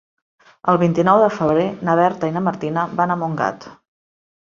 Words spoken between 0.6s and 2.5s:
El vint-i-nou de febrer na Berta i na